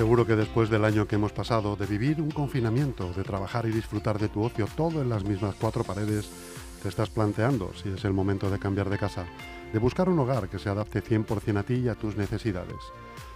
Seguro 0.00 0.26
que 0.26 0.34
después 0.34 0.70
del 0.70 0.86
año 0.86 1.06
que 1.06 1.16
hemos 1.16 1.32
pasado, 1.32 1.76
de 1.76 1.84
vivir 1.84 2.22
un 2.22 2.30
confinamiento, 2.30 3.12
de 3.12 3.22
trabajar 3.22 3.66
y 3.66 3.70
disfrutar 3.70 4.18
de 4.18 4.30
tu 4.30 4.42
ocio 4.42 4.66
todo 4.74 5.02
en 5.02 5.10
las 5.10 5.24
mismas 5.24 5.56
cuatro 5.60 5.84
paredes, 5.84 6.30
te 6.82 6.88
estás 6.88 7.10
planteando 7.10 7.74
si 7.74 7.90
es 7.90 8.02
el 8.06 8.14
momento 8.14 8.48
de 8.50 8.58
cambiar 8.58 8.88
de 8.88 8.96
casa, 8.96 9.26
de 9.70 9.78
buscar 9.78 10.08
un 10.08 10.18
hogar 10.18 10.48
que 10.48 10.58
se 10.58 10.70
adapte 10.70 11.02
100% 11.02 11.58
a 11.58 11.62
ti 11.64 11.74
y 11.74 11.88
a 11.88 11.96
tus 11.96 12.16
necesidades. 12.16 12.78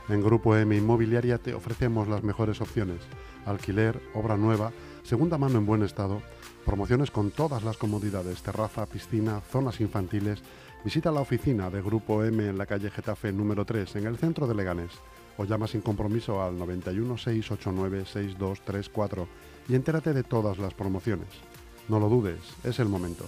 En 0.09 0.22
Grupo 0.22 0.57
M 0.57 0.74
Inmobiliaria 0.74 1.37
te 1.37 1.53
ofrecemos 1.53 2.09
las 2.09 2.22
mejores 2.22 2.62
opciones, 2.62 3.03
alquiler, 3.44 4.00
obra 4.14 4.38
nueva, 4.38 4.72
segunda 5.03 5.37
mano 5.37 5.59
en 5.59 5.66
buen 5.66 5.83
estado, 5.83 6.22
promociones 6.64 7.11
con 7.11 7.31
todas 7.31 7.62
las 7.62 7.77
comodidades, 7.77 8.42
terraza, 8.42 8.87
piscina, 8.87 9.42
zonas 9.53 9.83
infantiles. 9.83 10.42
Visita 10.83 11.12
la 11.12 11.20
oficina 11.20 11.68
de 11.68 11.83
Grupo 11.83 12.24
M 12.24 12.42
en 12.48 12.57
la 12.57 12.64
calle 12.64 12.90
Getafe 12.90 13.33
número 13.33 13.66
3, 13.66 13.96
en 13.96 14.07
el 14.07 14.16
centro 14.16 14.46
de 14.46 14.55
Leganés 14.55 14.92
o 15.37 15.44
llama 15.44 15.66
sin 15.66 15.81
compromiso 15.81 16.42
al 16.42 16.59
91 16.59 17.18
689 17.18 18.05
6234 18.05 19.29
y 19.68 19.75
entérate 19.75 20.12
de 20.12 20.23
todas 20.23 20.59
las 20.59 20.75
promociones. 20.75 21.29
No 21.88 22.01
lo 22.01 22.09
dudes, 22.09 22.40
es 22.64 22.79
el 22.79 22.88
momento. 22.88 23.27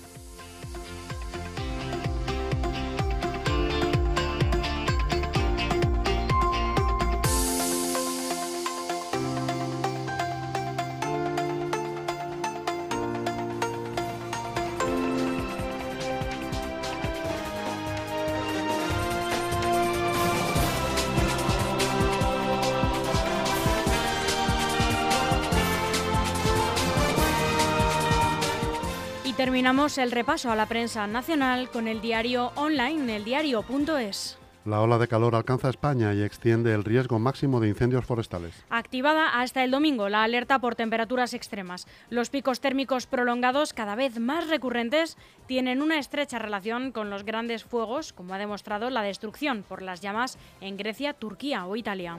Terminamos 29.37 29.99
el 29.99 30.13
repaso 30.13 30.51
a 30.51 30.57
la 30.57 30.67
prensa 30.67 31.07
nacional 31.07 31.69
con 31.71 31.89
el 31.89 32.01
diario 32.01 32.53
online, 32.57 33.17
el 33.17 33.25
diario.es. 33.25 34.39
La 34.65 34.81
ola 34.81 34.99
de 34.99 35.07
calor 35.07 35.37
alcanza 35.37 35.69
España 35.69 36.13
y 36.13 36.23
extiende 36.23 36.75
el 36.75 36.83
riesgo 36.83 37.21
máximo 37.21 37.61
de 37.61 37.69
incendios 37.69 38.05
forestales. 38.05 38.65
Activada 38.69 39.41
hasta 39.41 39.63
el 39.63 39.71
domingo 39.71 40.09
la 40.09 40.25
alerta 40.25 40.59
por 40.59 40.75
temperaturas 40.75 41.35
extremas. 41.35 41.87
Los 42.11 42.31
picos 42.31 42.61
térmicos 42.61 43.07
prolongados, 43.07 43.75
cada 43.75 43.95
vez 43.95 44.19
más 44.19 44.49
recurrentes, 44.49 45.17
tienen 45.47 45.83
una 45.83 45.99
estrecha 45.99 46.41
relación 46.41 46.91
con 46.91 47.11
los 47.11 47.25
grandes 47.25 47.63
fuegos, 47.63 48.13
como 48.13 48.35
ha 48.35 48.39
demostrado 48.39 48.91
la 48.91 49.03
destrucción 49.03 49.63
por 49.63 49.83
las 49.83 50.01
llamas 50.01 50.37
en 50.61 50.77
Grecia, 50.77 51.13
Turquía 51.13 51.67
o 51.67 51.77
Italia. 51.77 52.17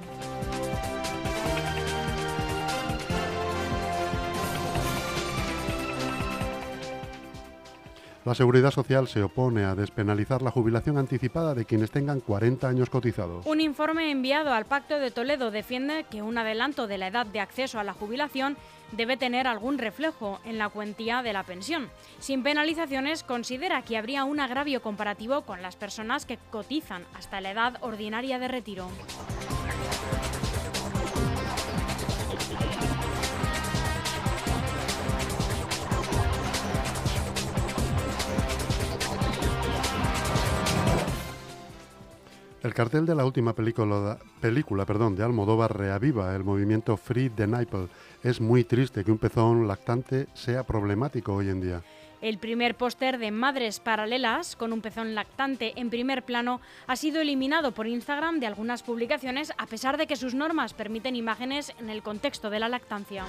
La 8.27 8.35
Seguridad 8.35 8.71
Social 8.71 9.07
se 9.07 9.23
opone 9.23 9.63
a 9.63 9.73
despenalizar 9.73 10.41
la 10.41 10.51
jubilación 10.51 10.97
anticipada 10.97 11.55
de 11.55 11.63
quienes 11.63 11.91
tengan 11.91 12.19
40 12.19 12.67
años 12.67 12.89
cotizados. 12.89 13.45
Un 13.45 13.61
informe 13.61 14.11
enviado 14.11 14.51
al 14.51 14.65
Pacto 14.65 14.99
de 14.99 15.11
Toledo 15.11 15.49
defiende 15.49 16.05
que 16.11 16.21
un 16.21 16.37
adelanto 16.37 16.87
de 16.87 16.97
la 16.97 17.07
edad 17.07 17.25
de 17.25 17.39
acceso 17.39 17.79
a 17.79 17.85
la 17.85 17.93
jubilación 17.93 18.57
debe 18.91 19.15
tener 19.15 19.47
algún 19.47 19.77
reflejo 19.77 20.41
en 20.43 20.57
la 20.57 20.67
cuantía 20.67 21.23
de 21.23 21.31
la 21.31 21.43
pensión. 21.43 21.87
Sin 22.19 22.43
penalizaciones, 22.43 23.23
considera 23.23 23.81
que 23.83 23.95
habría 23.95 24.25
un 24.25 24.41
agravio 24.41 24.81
comparativo 24.81 25.43
con 25.43 25.61
las 25.61 25.77
personas 25.77 26.25
que 26.25 26.37
cotizan 26.51 27.05
hasta 27.17 27.39
la 27.39 27.51
edad 27.51 27.77
ordinaria 27.79 28.39
de 28.39 28.49
retiro. 28.49 28.89
Cartel 42.77 43.07
de 43.07 43.15
la 43.15 43.25
última 43.25 43.55
película, 43.55 44.85
perdón, 44.85 45.15
de 45.15 45.23
Almodóvar 45.23 45.75
reaviva 45.75 46.35
el 46.35 46.43
movimiento 46.43 46.95
Free 46.95 47.31
the 47.31 47.47
Nipple. 47.47 47.87
Es 48.21 48.39
muy 48.39 48.65
triste 48.65 49.03
que 49.03 49.11
un 49.11 49.17
pezón 49.17 49.67
lactante 49.67 50.27
sea 50.35 50.63
problemático 50.63 51.33
hoy 51.33 51.49
en 51.49 51.59
día. 51.59 51.81
El 52.21 52.37
primer 52.37 52.75
póster 52.75 53.17
de 53.17 53.31
Madres 53.31 53.79
Paralelas, 53.79 54.55
con 54.55 54.73
un 54.73 54.81
pezón 54.81 55.15
lactante 55.15 55.73
en 55.75 55.89
primer 55.89 56.21
plano, 56.21 56.61
ha 56.85 56.95
sido 56.95 57.19
eliminado 57.19 57.71
por 57.71 57.87
Instagram 57.87 58.39
de 58.39 58.45
algunas 58.45 58.83
publicaciones 58.83 59.51
a 59.57 59.65
pesar 59.65 59.97
de 59.97 60.05
que 60.05 60.15
sus 60.15 60.35
normas 60.35 60.75
permiten 60.75 61.15
imágenes 61.15 61.73
en 61.79 61.89
el 61.89 62.03
contexto 62.03 62.51
de 62.51 62.59
la 62.59 62.69
lactancia. 62.69 63.25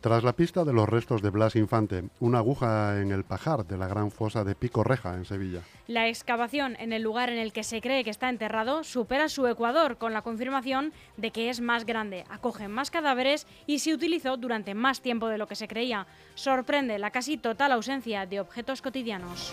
Tras 0.00 0.24
la 0.24 0.32
pista 0.32 0.64
de 0.64 0.72
los 0.72 0.88
restos 0.88 1.20
de 1.20 1.28
Blas 1.28 1.56
Infante, 1.56 2.04
una 2.20 2.38
aguja 2.38 3.02
en 3.02 3.12
el 3.12 3.22
pajar 3.22 3.66
de 3.66 3.76
la 3.76 3.86
gran 3.86 4.10
fosa 4.10 4.44
de 4.44 4.54
Pico 4.54 4.82
Reja, 4.82 5.14
en 5.14 5.26
Sevilla. 5.26 5.60
La 5.88 6.08
excavación 6.08 6.74
en 6.80 6.94
el 6.94 7.02
lugar 7.02 7.28
en 7.28 7.38
el 7.38 7.52
que 7.52 7.64
se 7.64 7.82
cree 7.82 8.02
que 8.02 8.08
está 8.08 8.30
enterrado 8.30 8.82
supera 8.82 9.28
su 9.28 9.46
ecuador 9.46 9.98
con 9.98 10.14
la 10.14 10.22
confirmación 10.22 10.94
de 11.18 11.32
que 11.32 11.50
es 11.50 11.60
más 11.60 11.84
grande, 11.84 12.24
acoge 12.30 12.66
más 12.66 12.90
cadáveres 12.90 13.46
y 13.66 13.80
se 13.80 13.92
utilizó 13.92 14.38
durante 14.38 14.72
más 14.72 15.02
tiempo 15.02 15.28
de 15.28 15.36
lo 15.36 15.46
que 15.46 15.54
se 15.54 15.68
creía. 15.68 16.06
Sorprende 16.34 16.98
la 16.98 17.10
casi 17.10 17.36
total 17.36 17.72
ausencia 17.72 18.24
de 18.24 18.40
objetos 18.40 18.80
cotidianos. 18.80 19.52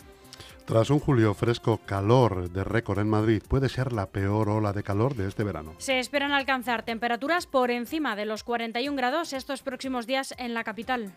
Tras 0.71 0.89
un 0.89 1.01
julio 1.01 1.33
fresco, 1.33 1.81
calor 1.85 2.49
de 2.49 2.63
récord 2.63 2.99
en 2.99 3.09
Madrid 3.09 3.43
puede 3.45 3.67
ser 3.67 3.91
la 3.91 4.05
peor 4.05 4.47
ola 4.47 4.71
de 4.71 4.83
calor 4.83 5.15
de 5.15 5.27
este 5.27 5.43
verano. 5.43 5.75
Se 5.79 5.99
esperan 5.99 6.31
alcanzar 6.31 6.85
temperaturas 6.85 7.45
por 7.45 7.71
encima 7.71 8.15
de 8.15 8.23
los 8.23 8.45
41 8.45 8.95
grados 8.95 9.33
estos 9.33 9.63
próximos 9.63 10.07
días 10.07 10.33
en 10.37 10.53
la 10.53 10.63
capital. 10.63 11.11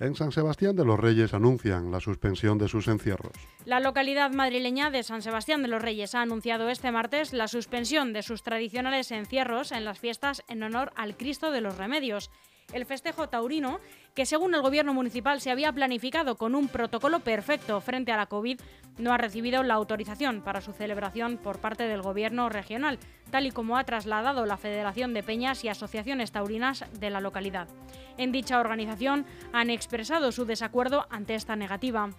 En 0.00 0.14
San 0.14 0.32
Sebastián 0.32 0.74
de 0.74 0.86
los 0.86 0.98
Reyes 0.98 1.34
anuncian 1.34 1.92
la 1.92 2.00
suspensión 2.00 2.56
de 2.56 2.68
sus 2.68 2.88
encierros. 2.88 3.32
La 3.66 3.80
localidad 3.80 4.32
madrileña 4.32 4.90
de 4.90 5.02
San 5.02 5.20
Sebastián 5.20 5.60
de 5.60 5.68
los 5.68 5.82
Reyes 5.82 6.14
ha 6.14 6.22
anunciado 6.22 6.70
este 6.70 6.90
martes 6.90 7.34
la 7.34 7.48
suspensión 7.48 8.14
de 8.14 8.22
sus 8.22 8.42
tradicionales 8.42 9.10
encierros 9.10 9.72
en 9.72 9.84
las 9.84 9.98
fiestas 9.98 10.42
en 10.48 10.62
honor 10.62 10.90
al 10.96 11.18
Cristo 11.18 11.50
de 11.50 11.60
los 11.60 11.76
Remedios 11.76 12.30
el 12.72 12.86
festejo 12.86 13.28
taurino, 13.28 13.80
que 14.14 14.26
según 14.26 14.54
el 14.54 14.62
gobierno 14.62 14.94
municipal 14.94 15.40
se 15.40 15.50
había 15.50 15.72
planificado 15.72 16.36
con 16.36 16.54
un 16.54 16.68
protocolo 16.68 17.20
perfecto 17.20 17.80
frente 17.80 18.12
a 18.12 18.16
la 18.16 18.26
COVID, 18.26 18.60
no 18.98 19.12
ha 19.12 19.18
recibido 19.18 19.62
la 19.62 19.74
autorización 19.74 20.42
para 20.42 20.60
su 20.60 20.72
celebración 20.72 21.38
por 21.38 21.58
parte 21.58 21.84
del 21.84 22.02
gobierno 22.02 22.48
regional, 22.48 22.98
tal 23.30 23.46
y 23.46 23.50
como 23.50 23.76
ha 23.76 23.84
trasladado 23.84 24.46
la 24.46 24.56
Federación 24.56 25.14
de 25.14 25.22
Peñas 25.22 25.64
y 25.64 25.68
Asociaciones 25.68 26.32
Taurinas 26.32 26.84
de 26.98 27.10
la 27.10 27.20
localidad. 27.20 27.68
En 28.16 28.32
dicha 28.32 28.60
organización 28.60 29.26
han 29.52 29.70
expresado 29.70 30.32
su 30.32 30.44
desacuerdo 30.44 31.06
ante 31.10 31.34
esta 31.34 31.56
negativa. 31.56 32.10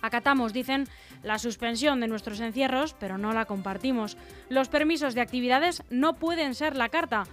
Acatamos, 0.00 0.52
dicen, 0.52 0.88
la 1.22 1.38
suspensión 1.38 2.00
de 2.00 2.08
nuestros 2.08 2.40
encierros, 2.40 2.94
pero 2.98 3.18
no 3.18 3.32
la 3.32 3.44
compartimos. 3.44 4.16
Los 4.48 4.68
permisos 4.68 5.14
de 5.14 5.20
actividades 5.20 5.84
no 5.90 6.14
pueden 6.14 6.56
ser 6.56 6.76
la 6.76 6.88
carta 6.88 7.24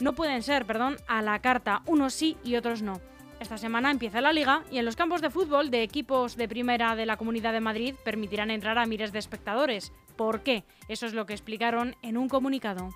no 0.00 0.14
pueden 0.14 0.42
ser, 0.42 0.64
perdón, 0.64 0.96
a 1.06 1.22
la 1.22 1.38
carta, 1.40 1.82
unos 1.86 2.14
sí 2.14 2.36
y 2.44 2.56
otros 2.56 2.82
no. 2.82 3.00
Esta 3.40 3.56
semana 3.56 3.90
empieza 3.90 4.20
la 4.20 4.32
liga 4.32 4.64
y 4.70 4.78
en 4.78 4.84
los 4.84 4.96
campos 4.96 5.20
de 5.20 5.30
fútbol 5.30 5.70
de 5.70 5.82
equipos 5.82 6.36
de 6.36 6.48
primera 6.48 6.96
de 6.96 7.06
la 7.06 7.16
Comunidad 7.16 7.52
de 7.52 7.60
Madrid 7.60 7.94
permitirán 8.04 8.50
entrar 8.50 8.78
a 8.78 8.86
miles 8.86 9.12
de 9.12 9.20
espectadores. 9.20 9.92
¿Por 10.16 10.42
qué? 10.42 10.64
Eso 10.88 11.06
es 11.06 11.14
lo 11.14 11.24
que 11.24 11.34
explicaron 11.34 11.94
en 12.02 12.16
un 12.16 12.28
comunicado. 12.28 12.90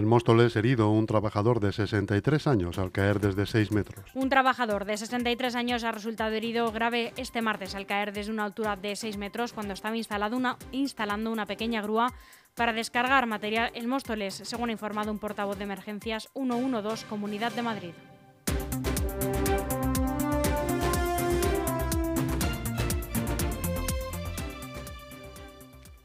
En 0.00 0.08
Móstoles 0.08 0.56
herido 0.56 0.88
un 0.88 1.04
trabajador 1.04 1.60
de 1.60 1.72
63 1.72 2.46
años 2.46 2.78
al 2.78 2.90
caer 2.90 3.20
desde 3.20 3.44
6 3.44 3.70
metros. 3.70 4.10
Un 4.14 4.30
trabajador 4.30 4.86
de 4.86 4.96
63 4.96 5.54
años 5.54 5.84
ha 5.84 5.92
resultado 5.92 6.34
herido 6.34 6.72
grave 6.72 7.12
este 7.18 7.42
martes 7.42 7.74
al 7.74 7.84
caer 7.84 8.14
desde 8.14 8.32
una 8.32 8.46
altura 8.46 8.76
de 8.76 8.96
6 8.96 9.18
metros 9.18 9.52
cuando 9.52 9.74
estaba 9.74 9.94
una, 10.34 10.56
instalando 10.72 11.30
una 11.30 11.44
pequeña 11.44 11.82
grúa 11.82 12.14
para 12.54 12.72
descargar 12.72 13.26
material 13.26 13.72
en 13.74 13.90
Móstoles, 13.90 14.40
según 14.42 14.70
ha 14.70 14.72
informado 14.72 15.12
un 15.12 15.18
portavoz 15.18 15.58
de 15.58 15.64
emergencias 15.64 16.30
112 16.32 17.06
Comunidad 17.06 17.52
de 17.52 17.60
Madrid. 17.60 17.92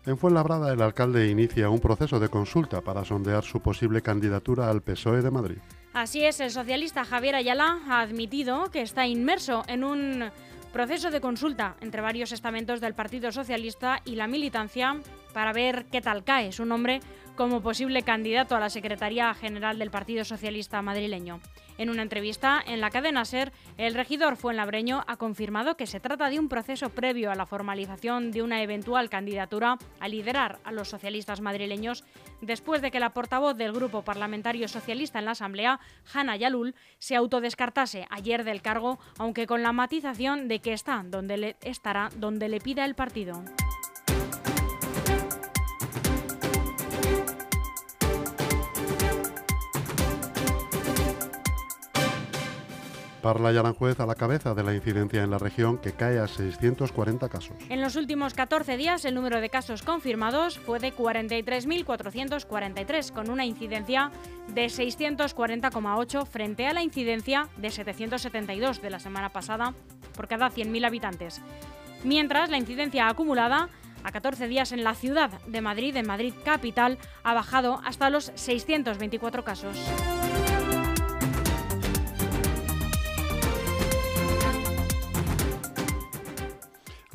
En 0.06 0.20
Fuenlabrada, 0.20 0.72
el 0.72 0.82
alcalde 0.84 1.30
inicia 1.30 1.70
un 1.70 1.80
proceso 1.80 2.20
de 2.20 2.30
consulta 2.30 2.82
para 2.82 3.04
sondear 3.04 3.44
su 3.44 3.60
posible 3.60 4.04
candidatura 4.04 4.70
al 4.70 4.84
PSOE 4.84 5.24
de 5.24 5.32
Madrid. 5.32 5.58
Así 5.94 6.24
es, 6.24 6.40
el 6.40 6.52
socialista 6.52 7.06
Javier 7.06 7.34
Ayala 7.36 7.80
ha 7.90 8.02
admitido 8.02 8.70
que 8.70 8.84
está 8.84 9.08
inmerso 9.08 9.64
en 9.68 9.84
un 9.84 10.30
proceso 10.72 11.10
de 11.10 11.22
consulta 11.22 11.76
entre 11.82 12.02
varios 12.02 12.34
estamentos 12.34 12.82
del 12.82 12.94
Partido 12.94 13.32
Socialista 13.32 14.02
y 14.06 14.16
la 14.16 14.28
militancia 14.28 14.98
para 15.34 15.54
ver 15.54 15.86
qué 15.92 16.02
tal 16.02 16.24
cae 16.24 16.52
su 16.52 16.66
nombre 16.66 17.00
como 17.36 17.62
posible 17.62 18.04
candidato 18.04 18.56
a 18.56 18.60
la 18.60 18.70
Secretaría 18.70 19.34
General 19.34 19.78
del 19.78 19.92
Partido 19.92 20.24
Socialista 20.24 20.82
madrileño. 20.82 21.40
En 21.78 21.90
una 21.90 22.02
entrevista 22.02 22.64
en 22.66 22.80
la 22.80 22.90
cadena 22.90 23.26
SER, 23.26 23.52
el 23.78 23.96
regidor 23.96 24.38
Fuenlabreño 24.38 25.04
ha 25.08 25.18
confirmado 25.18 25.76
que 25.76 25.88
se 25.88 26.00
trata 26.00 26.30
de 26.30 26.40
un 26.40 26.48
proceso 26.48 26.90
previo 26.90 27.32
a 27.32 27.36
la 27.36 27.46
formalización 27.46 28.32
de 28.32 28.42
una 28.42 28.62
eventual 28.64 29.10
candidatura 29.10 29.78
a 30.00 30.08
liderar 30.08 30.60
a 30.64 30.72
los 30.72 30.88
socialistas 30.88 31.42
madrileños 31.42 32.06
después 32.42 32.82
de 32.82 32.92
que 32.92 33.02
la 33.02 33.14
portavoz 33.14 33.58
del 33.58 33.74
Grupo 33.74 34.04
Parlamentario 34.04 34.70
Socialista 34.70 35.20
en 35.20 35.26
la 35.26 35.32
Asamblea, 35.32 35.80
Hanna 36.14 36.38
Yalul, 36.38 36.76
se 36.98 37.18
autodescartase 37.18 38.08
ayer 38.10 38.46
del 38.46 38.62
cargo, 38.62 38.98
aunque 39.18 39.46
con 39.46 39.62
la 39.62 39.74
matización 39.74 40.48
de 40.48 40.60
que 40.60 40.72
está 40.72 41.04
donde 41.06 41.58
estará 41.62 42.10
donde 42.16 42.48
le 42.48 42.62
pida 42.62 42.86
el 42.86 42.96
partido. 42.96 43.44
Parla 53.26 53.52
y 53.52 53.58
Aranjuez 53.58 54.00
a 54.00 54.06
la 54.06 54.14
cabeza 54.14 54.54
de 54.54 54.62
la 54.62 54.76
incidencia 54.76 55.24
en 55.24 55.32
la 55.32 55.40
región 55.40 55.80
que 55.80 55.94
cae 55.94 56.20
a 56.20 56.28
640 56.28 57.28
casos. 57.28 57.56
En 57.70 57.82
los 57.82 57.96
últimos 57.96 58.36
14 58.36 58.78
días 58.78 59.04
el 59.04 59.16
número 59.16 59.42
de 59.42 59.50
casos 59.50 59.82
confirmados 59.82 60.60
fue 60.60 60.78
de 60.78 60.94
43.443 60.94 63.12
con 63.12 63.32
una 63.32 63.44
incidencia 63.44 64.12
de 64.50 64.68
640,8 64.68 66.28
frente 66.28 66.68
a 66.68 66.74
la 66.74 66.84
incidencia 66.84 67.50
de 67.58 67.72
772 67.72 68.84
de 68.84 68.92
la 68.92 69.00
semana 69.00 69.30
pasada 69.30 69.74
por 70.16 70.28
cada 70.28 70.52
100.000 70.52 70.86
habitantes. 70.86 71.42
Mientras 72.04 72.52
la 72.52 72.60
incidencia 72.60 73.10
acumulada 73.10 73.70
a 74.04 74.12
14 74.12 74.48
días 74.48 74.72
en 74.72 74.84
la 74.84 74.94
ciudad 74.94 75.32
de 75.48 75.62
Madrid, 75.62 75.96
en 75.96 76.06
Madrid 76.06 76.36
capital, 76.44 77.00
ha 77.24 77.34
bajado 77.34 77.82
hasta 77.84 78.12
los 78.12 78.32
624 78.36 79.44
casos. 79.44 79.76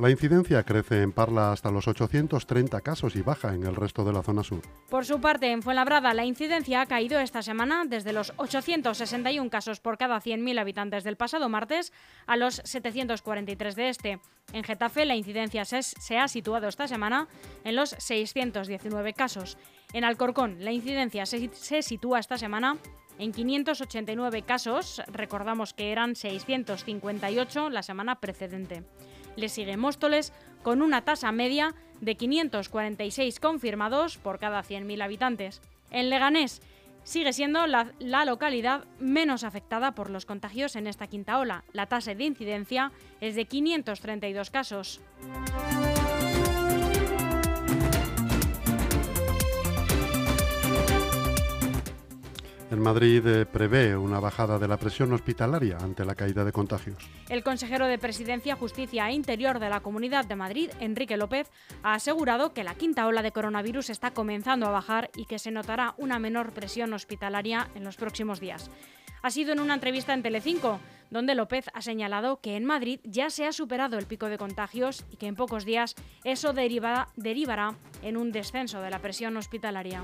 La 0.00 0.08
incidencia 0.08 0.62
crece 0.62 1.02
en 1.02 1.12
Parla 1.12 1.52
hasta 1.52 1.70
los 1.70 1.86
830 1.86 2.80
casos 2.80 3.16
y 3.16 3.20
baja 3.20 3.52
en 3.54 3.66
el 3.66 3.76
resto 3.76 4.02
de 4.02 4.14
la 4.14 4.22
zona 4.22 4.42
sur. 4.42 4.62
Por 4.88 5.04
su 5.04 5.20
parte, 5.20 5.52
en 5.52 5.60
Fuenlabrada 5.60 6.14
la 6.14 6.24
incidencia 6.24 6.80
ha 6.80 6.86
caído 6.86 7.20
esta 7.20 7.42
semana 7.42 7.84
desde 7.86 8.14
los 8.14 8.32
861 8.38 9.50
casos 9.50 9.80
por 9.80 9.98
cada 9.98 10.18
100.000 10.18 10.58
habitantes 10.58 11.04
del 11.04 11.18
pasado 11.18 11.50
martes 11.50 11.92
a 12.26 12.38
los 12.38 12.62
743 12.64 13.76
de 13.76 13.88
este. 13.90 14.20
En 14.54 14.64
Getafe 14.64 15.04
la 15.04 15.16
incidencia 15.16 15.66
se, 15.66 16.18
ha 16.18 16.28
situado 16.28 16.68
esta 16.68 16.88
semana 16.88 17.28
en 17.64 17.76
los 17.76 17.90
619 17.90 19.12
casos. 19.12 19.58
En 19.92 20.04
Alcorcón 20.04 20.64
la 20.64 20.72
incidencia 20.72 21.26
se, 21.26 21.50
se 21.52 21.82
sitúa 21.82 22.20
esta 22.20 22.38
semana 22.38 22.78
en 23.20 23.32
589 23.32 24.42
casos, 24.44 25.02
recordamos 25.08 25.74
que 25.74 25.92
eran 25.92 26.16
658 26.16 27.68
la 27.68 27.82
semana 27.82 28.18
precedente. 28.18 28.82
Le 29.36 29.48
sigue 29.48 29.76
Móstoles 29.76 30.32
con 30.62 30.82
una 30.82 31.02
tasa 31.02 31.32
media 31.32 31.74
de 32.00 32.16
546 32.16 33.40
confirmados 33.40 34.18
por 34.18 34.38
cada 34.38 34.62
100.000 34.62 35.02
habitantes. 35.02 35.60
En 35.90 36.10
Leganés 36.10 36.62
sigue 37.04 37.32
siendo 37.32 37.66
la, 37.66 37.92
la, 37.98 38.24
localidad 38.24 38.84
menos 38.98 39.44
afectada 39.44 39.92
por 39.94 40.10
los 40.10 40.26
contagios 40.26 40.76
en 40.76 40.86
esta 40.86 41.06
quinta 41.06 41.38
ola. 41.38 41.64
La 41.72 41.86
tasa 41.86 42.14
de 42.14 42.24
incidencia 42.24 42.92
es 43.20 43.34
de 43.34 43.46
532 43.46 44.50
casos. 44.50 45.00
En 52.70 52.80
Madrid 52.80 53.26
eh, 53.26 53.46
prevé 53.46 53.96
una 53.96 54.20
bajada 54.20 54.56
de 54.56 54.68
la 54.68 54.76
presión 54.76 55.12
hospitalaria 55.12 55.76
ante 55.78 56.04
la 56.04 56.14
caída 56.14 56.44
de 56.44 56.52
contagios. 56.52 56.96
El 57.28 57.42
consejero 57.42 57.88
de 57.88 57.98
Presidencia, 57.98 58.54
Justicia 58.54 59.08
e 59.08 59.12
Interior 59.12 59.58
de 59.58 59.68
la 59.68 59.80
Comunidad 59.80 60.24
de 60.24 60.36
Madrid, 60.36 60.70
Enrique 60.78 61.16
López, 61.16 61.50
ha 61.82 61.94
asegurado 61.94 62.54
que 62.54 62.62
la 62.62 62.76
quinta 62.76 63.08
ola 63.08 63.22
de 63.22 63.32
coronavirus 63.32 63.90
está 63.90 64.12
comenzando 64.12 64.66
a 64.66 64.70
bajar 64.70 65.10
y 65.16 65.24
que 65.24 65.40
se 65.40 65.50
notará 65.50 65.94
una 65.98 66.20
menor 66.20 66.52
presión 66.52 66.92
hospitalaria 66.92 67.68
en 67.74 67.82
los 67.82 67.96
próximos 67.96 68.38
días. 68.38 68.70
Ha 69.22 69.30
sido 69.30 69.52
en 69.52 69.58
una 69.58 69.74
entrevista 69.74 70.14
en 70.14 70.22
Telecinco, 70.22 70.78
donde 71.10 71.34
López 71.34 71.66
ha 71.74 71.82
señalado 71.82 72.40
que 72.40 72.54
en 72.54 72.64
Madrid 72.64 73.00
ya 73.02 73.30
se 73.30 73.46
ha 73.46 73.52
superado 73.52 73.98
el 73.98 74.06
pico 74.06 74.28
de 74.28 74.38
contagios 74.38 75.04
y 75.10 75.16
que 75.16 75.26
en 75.26 75.34
pocos 75.34 75.64
días 75.64 75.96
eso 76.22 76.52
derivará 76.52 77.74
en 78.02 78.16
un 78.16 78.30
descenso 78.30 78.80
de 78.80 78.90
la 78.90 79.00
presión 79.00 79.36
hospitalaria. 79.36 80.02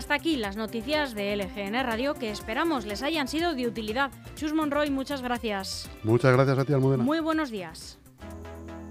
Hasta 0.00 0.14
aquí 0.14 0.36
las 0.36 0.56
noticias 0.56 1.14
de 1.14 1.36
LGN 1.36 1.74
Radio 1.84 2.14
que 2.14 2.30
esperamos 2.30 2.86
les 2.86 3.02
hayan 3.02 3.28
sido 3.28 3.52
de 3.52 3.66
utilidad. 3.66 4.10
Chus 4.34 4.54
Monroy, 4.54 4.90
muchas 4.90 5.20
gracias. 5.20 5.90
Muchas 6.04 6.32
gracias 6.32 6.58
a 6.58 6.64
ti, 6.64 6.72
Almudena. 6.72 7.04
Muy 7.04 7.20
buenos 7.20 7.50
días. 7.50 7.98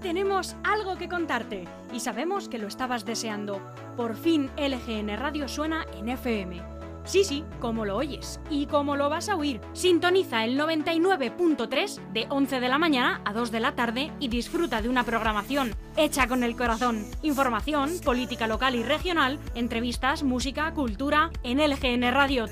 Tenemos 0.00 0.54
algo 0.62 0.96
que 0.98 1.08
contarte 1.08 1.64
y 1.92 1.98
sabemos 1.98 2.48
que 2.48 2.58
lo 2.58 2.68
estabas 2.68 3.04
deseando. 3.04 3.60
Por 3.96 4.14
fin 4.14 4.50
LGN 4.56 5.16
Radio 5.16 5.48
suena 5.48 5.84
en 5.98 6.10
FM. 6.10 6.79
Sí, 7.04 7.24
sí, 7.24 7.44
como 7.60 7.84
lo 7.84 7.96
oyes 7.96 8.40
y 8.50 8.66
como 8.66 8.96
lo 8.96 9.08
vas 9.08 9.28
a 9.28 9.36
oír. 9.36 9.60
Sintoniza 9.72 10.44
el 10.44 10.58
99.3 10.58 12.12
de 12.12 12.26
11 12.28 12.60
de 12.60 12.68
la 12.68 12.78
mañana 12.78 13.20
a 13.24 13.32
2 13.32 13.50
de 13.50 13.60
la 13.60 13.74
tarde 13.74 14.12
y 14.20 14.28
disfruta 14.28 14.82
de 14.82 14.88
una 14.88 15.04
programación 15.04 15.74
hecha 15.96 16.26
con 16.28 16.42
el 16.42 16.56
corazón. 16.56 17.04
Información, 17.22 17.90
política 18.04 18.46
local 18.46 18.74
y 18.74 18.82
regional, 18.82 19.38
entrevistas, 19.54 20.22
música, 20.22 20.72
cultura 20.72 21.30
en 21.42 21.58
LGN 21.58 22.12
Radio 22.12 22.48